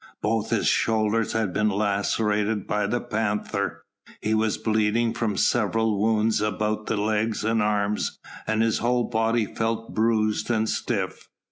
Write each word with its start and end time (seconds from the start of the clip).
Both 0.23 0.49
his 0.49 0.65
shoulders 0.67 1.33
had 1.33 1.53
been 1.53 1.69
lacerated 1.69 2.65
by 2.65 2.87
the 2.87 2.99
panther; 2.99 3.83
he 4.19 4.33
was 4.33 4.57
bleeding 4.57 5.13
from 5.13 5.37
several 5.37 5.99
wounds 6.01 6.41
about 6.41 6.87
the 6.87 6.97
legs 6.97 7.43
and 7.43 7.61
arms, 7.61 8.17
and 8.47 8.63
his 8.63 8.79
whole 8.79 9.03
body 9.03 9.45
felt 9.45 9.93
bruised 9.93 10.49
and 10.49 10.67
stiff. 10.67 11.29